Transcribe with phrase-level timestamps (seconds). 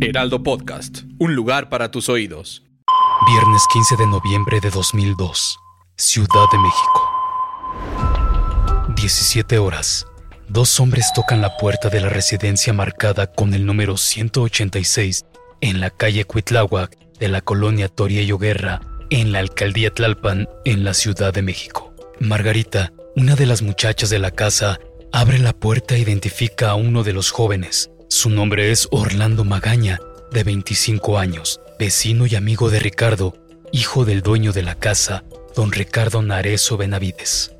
[0.00, 2.64] Heraldo Podcast, un lugar para tus oídos.
[3.26, 5.58] Viernes 15 de noviembre de 2002,
[5.96, 7.10] Ciudad de México.
[8.96, 10.06] 17 horas.
[10.48, 15.26] Dos hombres tocan la puerta de la residencia marcada con el número 186
[15.60, 20.94] en la calle Cuitláhuac de la colonia Toriello Guerra, en la alcaldía Tlalpan, en la
[20.94, 21.94] Ciudad de México.
[22.18, 24.78] Margarita, una de las muchachas de la casa,
[25.12, 27.90] abre la puerta e identifica a uno de los jóvenes.
[28.08, 30.00] Su nombre es Orlando Magaña,
[30.30, 33.34] de 25 años, vecino y amigo de Ricardo,
[33.72, 35.24] hijo del dueño de la casa,
[35.56, 37.52] don Ricardo Narezo Benavides.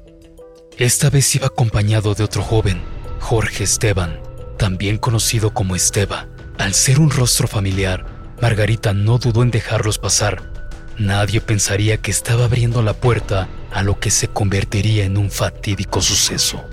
[0.79, 2.81] Esta vez iba acompañado de otro joven,
[3.19, 4.21] Jorge Esteban,
[4.57, 6.29] también conocido como Esteba.
[6.59, 8.07] Al ser un rostro familiar,
[8.41, 10.53] Margarita no dudó en dejarlos pasar.
[10.97, 16.01] Nadie pensaría que estaba abriendo la puerta a lo que se convertiría en un fatídico
[16.01, 16.65] suceso.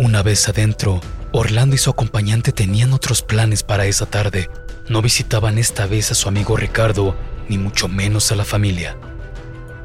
[0.00, 0.98] Una vez adentro,
[1.30, 4.48] Orlando y su acompañante tenían otros planes para esa tarde.
[4.88, 7.14] No visitaban esta vez a su amigo Ricardo,
[7.50, 8.96] ni mucho menos a la familia.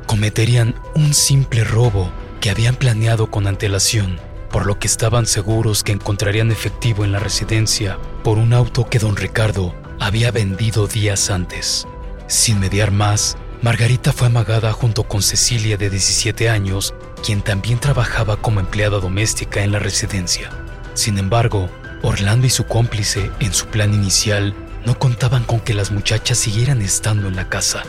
[0.08, 4.18] Cometerían un simple robo que habían planeado con antelación,
[4.52, 9.00] por lo que estaban seguros que encontrarían efectivo en la residencia por un auto que
[9.00, 11.86] don Ricardo había vendido días antes.
[12.28, 18.38] Sin mediar más, Margarita fue amagada junto con Cecilia de 17 años, quien también trabajaba
[18.38, 20.50] como empleada doméstica en la residencia.
[20.94, 21.70] Sin embargo,
[22.04, 24.54] Orlando y su cómplice, en su plan inicial,
[24.86, 27.84] no contaban con que las muchachas siguieran estando en la casa,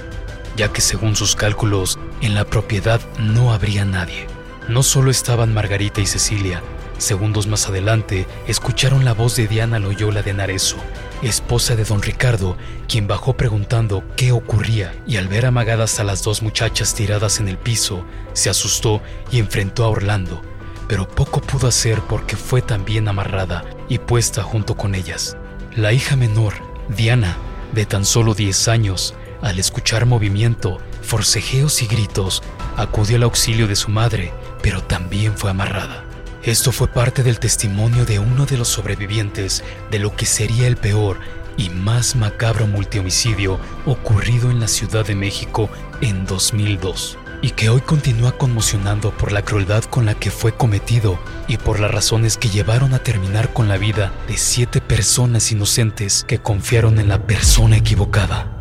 [0.57, 4.27] ya que según sus cálculos, en la propiedad no habría nadie.
[4.69, 6.63] No solo estaban Margarita y Cecilia,
[6.97, 10.79] segundos más adelante escucharon la voz de Diana Loyola de Narezo,
[11.23, 12.57] esposa de don Ricardo,
[12.89, 17.49] quien bajó preguntando qué ocurría y al ver amagadas a las dos muchachas tiradas en
[17.49, 20.43] el piso, se asustó y enfrentó a Orlando,
[20.89, 25.37] pero poco pudo hacer porque fue también amarrada y puesta junto con ellas.
[25.75, 26.55] La hija menor,
[26.89, 27.37] Diana,
[27.73, 32.43] de tan solo 10 años, al escuchar movimiento, forcejeos y gritos,
[32.77, 34.33] acudió al auxilio de su madre,
[34.63, 36.06] pero también fue amarrada.
[36.47, 40.77] Esto fue parte del testimonio de uno de los sobrevivientes de lo que sería el
[40.77, 41.19] peor
[41.57, 45.69] y más macabro multihomicidio ocurrido en la Ciudad de México
[46.01, 51.19] en 2002 y que hoy continúa conmocionando por la crueldad con la que fue cometido
[51.49, 56.25] y por las razones que llevaron a terminar con la vida de siete personas inocentes
[56.29, 58.53] que confiaron en la persona equivocada.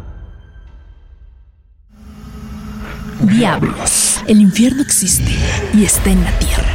[3.19, 5.35] Diablos, el infierno existe
[5.75, 6.74] y está en la tierra.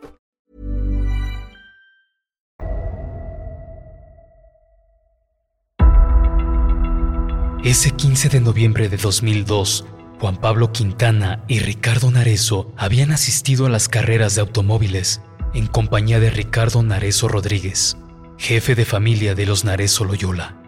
[7.63, 9.85] Ese 15 de noviembre de 2002,
[10.19, 15.21] Juan Pablo Quintana y Ricardo Narezo habían asistido a las carreras de automóviles
[15.53, 17.97] en compañía de Ricardo Narezo Rodríguez,
[18.39, 20.59] jefe de familia de los Narezo Loyola.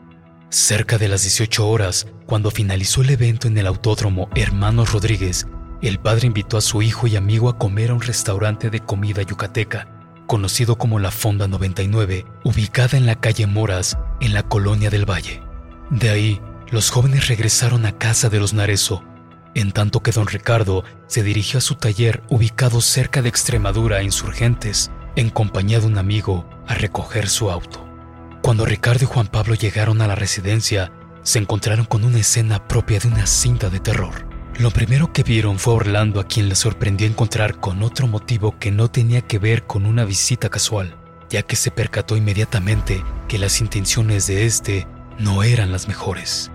[0.49, 5.47] Cerca de las 18 horas, cuando finalizó el evento en el autódromo Hermanos Rodríguez,
[5.81, 9.23] el padre invitó a su hijo y amigo a comer a un restaurante de comida
[9.23, 9.87] yucateca,
[10.27, 15.41] conocido como La Fonda 99, ubicada en la calle Moras, en la colonia del Valle.
[15.89, 16.39] De ahí,
[16.73, 19.03] los jóvenes regresaron a casa de los Narezo,
[19.53, 24.05] en tanto que don Ricardo se dirigió a su taller ubicado cerca de Extremadura e
[24.05, 27.87] Insurgentes, en compañía de un amigo, a recoger su auto.
[28.41, 30.91] Cuando Ricardo y Juan Pablo llegaron a la residencia,
[31.21, 34.27] se encontraron con una escena propia de una cinta de terror.
[34.57, 38.57] Lo primero que vieron fue a Orlando a quien le sorprendió encontrar con otro motivo
[38.57, 40.97] que no tenía que ver con una visita casual,
[41.29, 44.87] ya que se percató inmediatamente que las intenciones de este
[45.19, 46.49] no eran las mejores.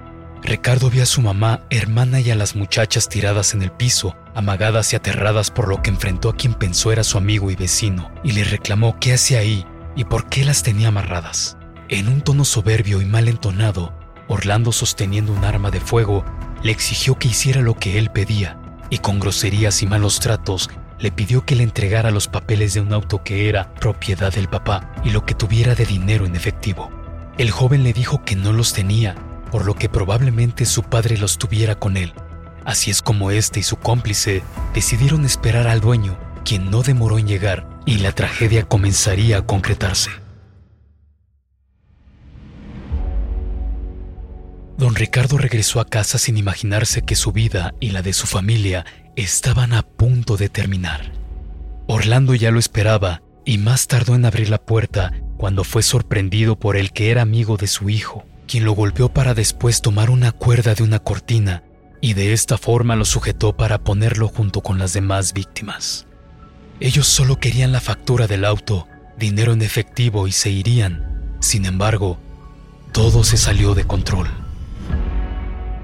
[0.48, 4.94] Ricardo vio a su mamá, hermana y a las muchachas tiradas en el piso, amagadas
[4.94, 8.32] y aterradas por lo que enfrentó a quien pensó era su amigo y vecino, y
[8.32, 11.58] le reclamó qué hacía ahí y por qué las tenía amarradas.
[11.90, 13.92] En un tono soberbio y mal entonado,
[14.26, 16.24] Orlando sosteniendo un arma de fuego,
[16.62, 18.58] le exigió que hiciera lo que él pedía,
[18.88, 22.94] y con groserías y malos tratos le pidió que le entregara los papeles de un
[22.94, 26.90] auto que era propiedad del papá y lo que tuviera de dinero en efectivo.
[27.36, 29.14] El joven le dijo que no los tenía
[29.50, 32.12] por lo que probablemente su padre los tuviera con él.
[32.64, 34.42] Así es como este y su cómplice
[34.74, 40.10] decidieron esperar al dueño, quien no demoró en llegar, y la tragedia comenzaría a concretarse.
[44.76, 48.86] Don Ricardo regresó a casa sin imaginarse que su vida y la de su familia
[49.16, 51.12] estaban a punto de terminar.
[51.88, 56.76] Orlando ya lo esperaba y más tardó en abrir la puerta cuando fue sorprendido por
[56.76, 60.74] el que era amigo de su hijo, quien lo golpeó para después tomar una cuerda
[60.74, 61.62] de una cortina
[62.00, 66.06] y de esta forma lo sujetó para ponerlo junto con las demás víctimas.
[66.80, 71.36] Ellos solo querían la factura del auto, dinero en efectivo y se irían.
[71.40, 72.18] Sin embargo,
[72.92, 74.28] todo se salió de control.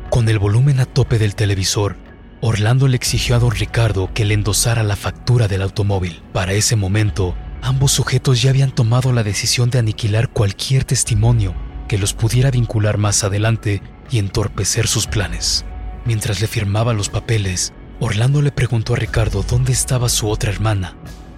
[0.09, 1.97] Con el volumen a tope del televisor,
[2.41, 6.23] Orlando le exigió a don Ricardo que le endosara la factura del automóvil.
[6.33, 11.55] Para ese momento, ambos sujetos ya habían tomado la decisión de aniquilar cualquier testimonio
[11.89, 15.65] que los pudiera vincular más adelante y entorpecer sus planes.
[16.05, 20.97] Mientras le firmaba los papeles, Orlando le preguntó a Ricardo dónde estaba su otra hermana,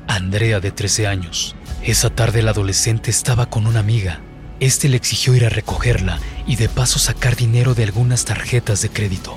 [0.09, 1.55] Andrea de 13 años.
[1.83, 4.21] Esa tarde la adolescente estaba con una amiga
[4.59, 8.89] este le exigió ir a recogerla y de paso sacar dinero de algunas tarjetas de
[8.89, 9.37] crédito.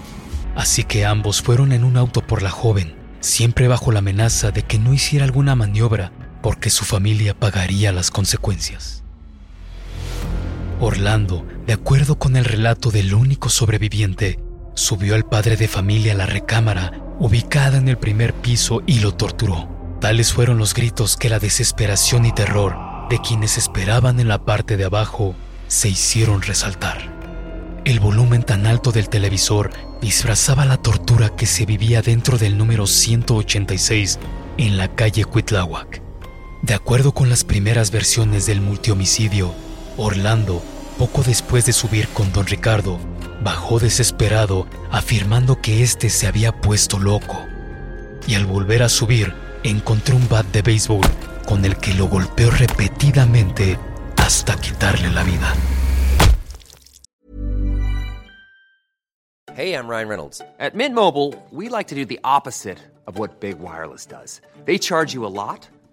[0.56, 4.64] Así que ambos fueron en un auto por la joven, siempre bajo la amenaza de
[4.64, 9.04] que no hiciera alguna maniobra porque su familia pagaría las consecuencias.
[10.82, 14.40] Orlando, de acuerdo con el relato del único sobreviviente,
[14.76, 19.14] subió al padre de familia a la recámara ubicada en el primer piso y lo
[19.14, 19.68] torturó.
[20.00, 22.78] Tales fueron los gritos que la desesperación y terror
[23.10, 25.36] de quienes esperaban en la parte de abajo
[25.68, 27.20] se hicieron resaltar.
[27.84, 29.72] El volumen tan alto del televisor
[30.02, 34.20] disfrazaba la tortura que se vivía dentro del número 186
[34.58, 36.02] en la calle Cuitláhuac.
[36.62, 39.54] De acuerdo con las primeras versiones del multihomicidio,
[40.00, 40.62] Orlando,
[40.98, 42.98] poco después de subir con don Ricardo,
[43.44, 47.46] bajó desesperado afirmando que éste se había puesto loco.
[48.26, 51.06] Y al volver a subir, encontró un bat de béisbol
[51.46, 53.78] con el que lo golpeó repetidamente
[54.18, 55.54] hasta quitarle la vida.
[59.56, 60.42] Hey, I'm Ryan Reynolds.
[60.58, 64.40] At Mint Mobile, we like to do the opposite of what Big Wireless does.
[64.64, 65.68] They charge you a lot,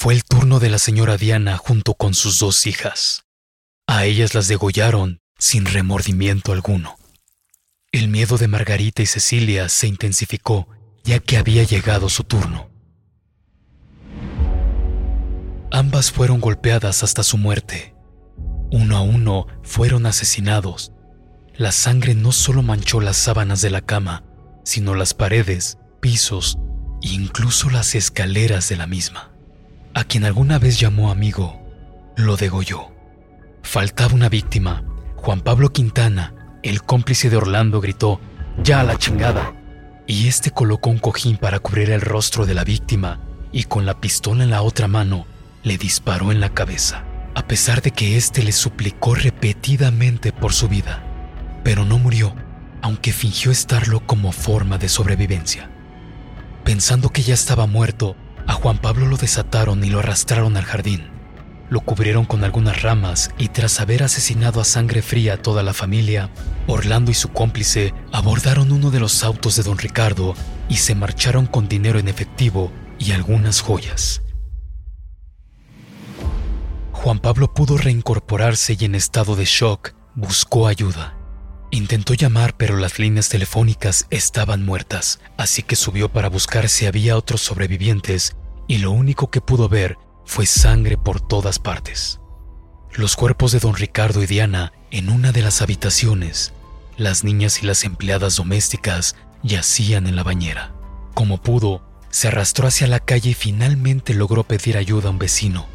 [0.00, 3.24] Fue el turno de la señora Diana junto con sus dos hijas.
[3.88, 6.94] A ellas las degollaron sin remordimiento alguno.
[7.90, 10.68] El miedo de Margarita y Cecilia se intensificó
[11.02, 12.70] ya que había llegado su turno.
[15.72, 17.96] Ambas fueron golpeadas hasta su muerte.
[18.70, 20.92] Uno a uno fueron asesinados.
[21.56, 24.22] La sangre no solo manchó las sábanas de la cama,
[24.64, 26.56] sino las paredes, pisos
[27.02, 29.32] e incluso las escaleras de la misma.
[29.98, 31.60] A quien alguna vez llamó amigo,
[32.14, 32.92] lo degolló.
[33.64, 34.84] Faltaba una víctima.
[35.16, 38.20] Juan Pablo Quintana, el cómplice de Orlando, gritó,
[38.62, 39.56] ¡Ya a la chingada!
[40.06, 43.18] Y este colocó un cojín para cubrir el rostro de la víctima
[43.50, 45.26] y con la pistola en la otra mano
[45.64, 47.02] le disparó en la cabeza,
[47.34, 51.02] a pesar de que éste le suplicó repetidamente por su vida.
[51.64, 52.36] Pero no murió,
[52.82, 55.68] aunque fingió estarlo como forma de sobrevivencia.
[56.62, 58.14] Pensando que ya estaba muerto,
[58.48, 61.06] a Juan Pablo lo desataron y lo arrastraron al jardín.
[61.68, 65.74] Lo cubrieron con algunas ramas y tras haber asesinado a sangre fría a toda la
[65.74, 66.30] familia,
[66.66, 70.34] Orlando y su cómplice abordaron uno de los autos de don Ricardo
[70.70, 74.22] y se marcharon con dinero en efectivo y algunas joyas.
[76.92, 81.18] Juan Pablo pudo reincorporarse y en estado de shock buscó ayuda.
[81.70, 87.14] Intentó llamar pero las líneas telefónicas estaban muertas, así que subió para buscar si había
[87.16, 88.37] otros sobrevivientes
[88.68, 92.20] y lo único que pudo ver fue sangre por todas partes.
[92.92, 96.52] Los cuerpos de don Ricardo y Diana en una de las habitaciones,
[96.96, 100.72] las niñas y las empleadas domésticas yacían en la bañera.
[101.14, 105.66] Como pudo, se arrastró hacia la calle y finalmente logró pedir ayuda a un vecino.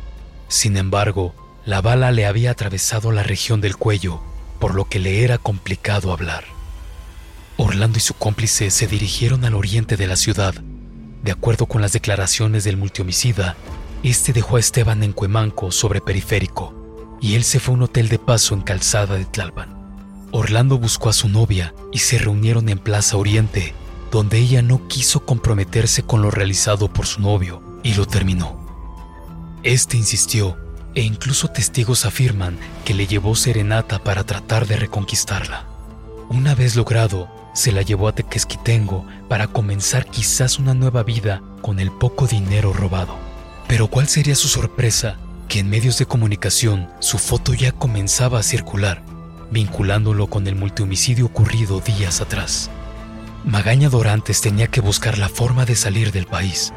[0.48, 1.34] Sin embargo,
[1.66, 4.22] la bala le había atravesado la región del cuello,
[4.60, 6.44] por lo que le era complicado hablar.
[7.58, 10.56] Orlando y su cómplice se dirigieron al oriente de la ciudad.
[11.24, 13.56] De acuerdo con las declaraciones del multihomicida,
[14.04, 18.10] este dejó a Esteban en Cuemanco sobre periférico y él se fue a un hotel
[18.10, 19.74] de paso en Calzada de Tlalpan.
[20.32, 23.74] Orlando buscó a su novia y se reunieron en Plaza Oriente,
[24.12, 28.60] donde ella no quiso comprometerse con lo realizado por su novio y lo terminó.
[29.64, 30.58] Este insistió
[30.94, 35.73] e incluso testigos afirman que le llevó serenata para tratar de reconquistarla.
[36.30, 41.80] Una vez logrado, se la llevó a Tequesquitengo para comenzar quizás una nueva vida con
[41.80, 43.16] el poco dinero robado.
[43.68, 45.18] Pero ¿cuál sería su sorpresa?
[45.48, 49.04] Que en medios de comunicación su foto ya comenzaba a circular,
[49.52, 52.70] vinculándolo con el multihomicidio ocurrido días atrás.
[53.46, 56.74] Magaña Dorantes tenía que buscar la forma de salir del país,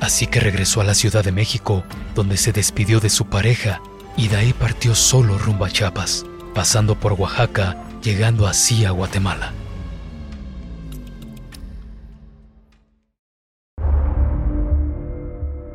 [0.00, 3.80] así que regresó a la Ciudad de México, donde se despidió de su pareja
[4.16, 6.24] y de ahí partió solo rumbo a Chiapas,
[6.54, 7.76] pasando por Oaxaca,
[8.06, 9.52] llegando así a Guatemala.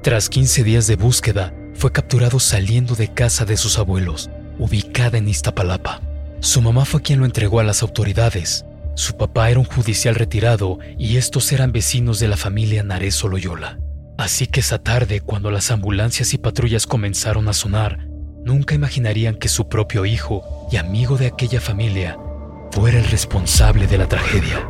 [0.01, 5.27] Tras 15 días de búsqueda, fue capturado saliendo de casa de sus abuelos, ubicada en
[5.27, 5.99] Iztapalapa.
[6.39, 8.63] Su mamá fue quien lo entregó a las autoridades.
[8.95, 13.77] Su papá era un judicial retirado y estos eran vecinos de la familia Narezo Loyola.
[14.17, 18.07] Así que esa tarde, cuando las ambulancias y patrullas comenzaron a sonar,
[18.43, 22.17] nunca imaginarían que su propio hijo y amigo de aquella familia
[22.71, 24.69] fuera el responsable de la tragedia.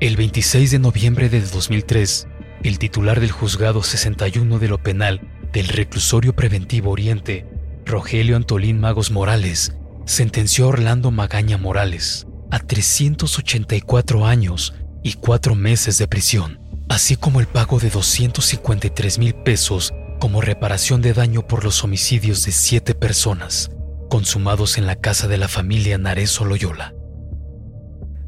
[0.00, 2.26] El 26 de noviembre de 2003,
[2.64, 5.20] el titular del juzgado 61 de lo penal
[5.52, 7.46] del reclusorio preventivo Oriente,
[7.84, 15.98] Rogelio Antolín Magos Morales, sentenció a Orlando Magaña Morales a 384 años y cuatro meses
[15.98, 19.92] de prisión, así como el pago de 253 mil pesos
[20.22, 23.72] como reparación de daño por los homicidios de siete personas
[24.08, 26.94] consumados en la casa de la familia Narezo Loyola.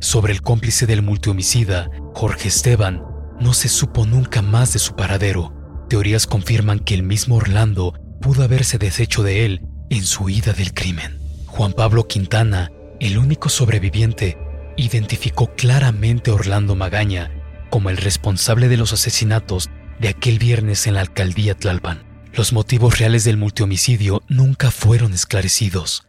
[0.00, 3.04] Sobre el cómplice del multihomicida, Jorge Esteban,
[3.38, 5.86] no se supo nunca más de su paradero.
[5.88, 10.74] Teorías confirman que el mismo Orlando pudo haberse deshecho de él en su huida del
[10.74, 11.20] crimen.
[11.46, 14.36] Juan Pablo Quintana, el único sobreviviente,
[14.76, 17.30] identificó claramente a Orlando Magaña
[17.70, 19.70] como el responsable de los asesinatos
[20.04, 22.02] de aquel viernes en la alcaldía Tlalpan.
[22.34, 26.06] Los motivos reales del multihomicidio nunca fueron esclarecidos.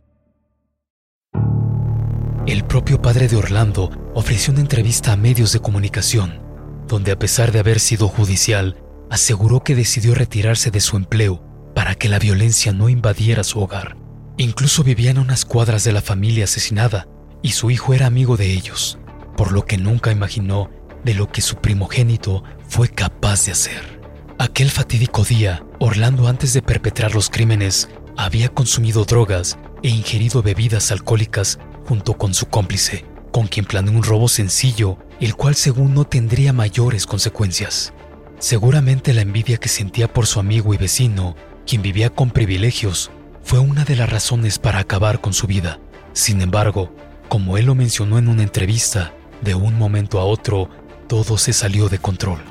[2.46, 6.44] El propio padre de Orlando ofreció una entrevista a medios de comunicación
[6.90, 8.76] donde a pesar de haber sido judicial,
[9.10, 11.42] aseguró que decidió retirarse de su empleo
[11.74, 13.96] para que la violencia no invadiera su hogar.
[14.36, 17.08] Incluso vivía en unas cuadras de la familia asesinada
[17.42, 19.00] y su hijo era amigo de ellos,
[19.38, 20.70] por lo que nunca imaginó
[21.06, 24.02] de lo que su primogénito fue capaz de hacer.
[24.40, 30.92] Aquel fatídico día, Orlando antes de perpetrar los crímenes había consumido drogas e ingerido bebidas
[30.92, 36.06] alcohólicas junto con su cómplice, con quien planeó un robo sencillo el cual según no
[36.06, 37.94] tendría mayores consecuencias.
[38.40, 41.36] Seguramente la envidia que sentía por su amigo y vecino,
[41.66, 43.12] quien vivía con privilegios,
[43.44, 45.80] fue una de las razones para acabar con su vida.
[46.14, 46.94] Sin embargo,
[47.30, 50.70] como él lo mencionó en una entrevista, de un momento a otro,
[51.08, 52.42] todo se salió de control.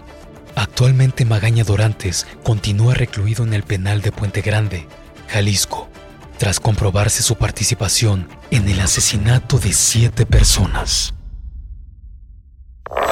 [0.56, 4.87] Actualmente Magaña Dorantes continúa recluido en el penal de Puente Grande,
[5.28, 5.88] Jalisco,
[6.38, 11.14] tras comprobarse su participación en el asesinato de siete personas.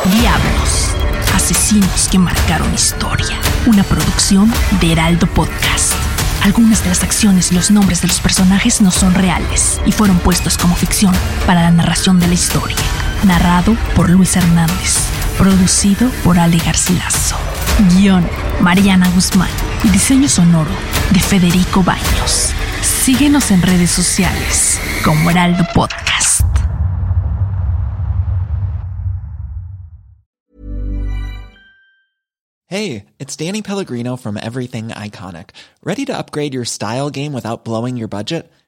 [0.05, 0.91] Diablos,
[1.35, 3.37] asesinos que marcaron historia.
[3.67, 5.95] Una producción de Heraldo Podcast.
[6.43, 10.19] Algunas de las acciones y los nombres de los personajes no son reales y fueron
[10.19, 11.15] puestos como ficción
[11.47, 12.77] para la narración de la historia.
[13.25, 15.12] Narrado por Luis Hernández.
[15.43, 17.35] Producido por Ale Garcilaso.
[17.91, 18.25] Guión,
[18.61, 19.51] Mariana Guzmán.
[19.83, 20.71] Y diseño sonoro
[21.11, 22.53] de Federico Baños.
[22.81, 26.43] Síguenos en redes sociales como Heraldo Podcast.
[32.69, 35.51] Hey, it's Danny Pellegrino from Everything Iconic.
[35.83, 38.49] Ready to upgrade your style game without blowing your budget?